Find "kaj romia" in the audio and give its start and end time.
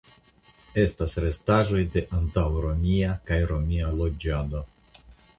3.27-3.91